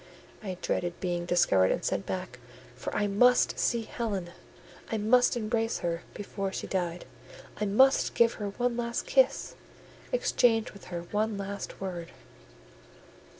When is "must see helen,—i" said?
3.05-4.97